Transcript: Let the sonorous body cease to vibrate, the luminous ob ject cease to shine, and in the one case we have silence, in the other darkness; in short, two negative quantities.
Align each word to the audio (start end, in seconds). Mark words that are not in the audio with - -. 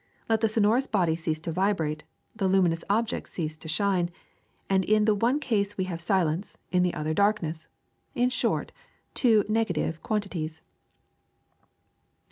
Let 0.27 0.41
the 0.41 0.49
sonorous 0.49 0.87
body 0.87 1.15
cease 1.15 1.39
to 1.41 1.51
vibrate, 1.51 2.01
the 2.35 2.47
luminous 2.47 2.83
ob 2.89 3.05
ject 3.05 3.29
cease 3.29 3.55
to 3.57 3.67
shine, 3.67 4.09
and 4.67 4.83
in 4.83 5.05
the 5.05 5.13
one 5.13 5.39
case 5.39 5.77
we 5.77 5.83
have 5.83 6.01
silence, 6.01 6.57
in 6.71 6.81
the 6.81 6.95
other 6.95 7.13
darkness; 7.13 7.67
in 8.15 8.31
short, 8.31 8.71
two 9.13 9.45
negative 9.47 10.01
quantities. 10.01 10.63